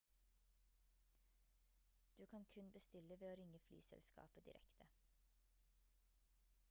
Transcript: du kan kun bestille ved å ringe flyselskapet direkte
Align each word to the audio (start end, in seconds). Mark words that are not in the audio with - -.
du 2.17 2.25
kan 2.25 2.45
kun 2.55 2.71
bestille 2.79 3.13
ved 3.25 3.29
å 3.35 3.37
ringe 3.41 3.61
flyselskapet 3.67 4.49
direkte 4.51 4.89